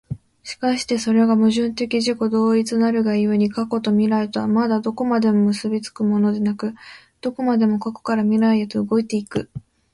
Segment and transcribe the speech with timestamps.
[0.61, 6.73] 而してそれが矛盾的自己同一なるが故に、過去と未来とはまたどこまでも結び付くものでなく、
[7.21, 9.51] どこまでも過去から未来へと動いて行く。